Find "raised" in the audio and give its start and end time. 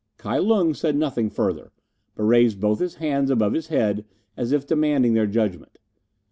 2.23-2.59